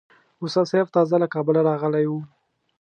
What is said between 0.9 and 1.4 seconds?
تازه له